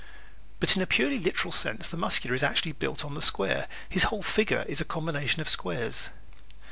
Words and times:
But 0.59 0.75
in 0.75 0.81
a 0.81 0.87
purely 0.87 1.19
literal 1.19 1.51
sense 1.51 1.87
the 1.87 1.95
Muscular 1.95 2.35
is 2.35 2.41
actually 2.41 2.71
built 2.71 3.05
on 3.05 3.13
the 3.13 3.21
square. 3.21 3.67
His 3.87 4.05
whole 4.05 4.23
figure 4.23 4.65
is 4.67 4.81
a 4.81 4.83
combination 4.83 5.41
of 5.41 5.47
squares. 5.47 6.09